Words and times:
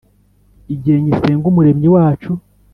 Igihe 0.73 0.97
ngisenga 1.03 1.45
Umuremyi 1.51 1.87
wacu 1.95 2.31